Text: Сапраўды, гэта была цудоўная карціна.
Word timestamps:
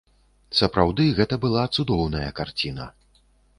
Сапраўды, 0.59 1.05
гэта 1.19 1.39
была 1.45 1.63
цудоўная 1.79 2.29
карціна. 2.43 2.91